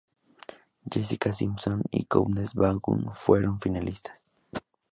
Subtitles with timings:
[0.91, 4.25] Jessica Simpson y Countess Vaughn fueron finalistas.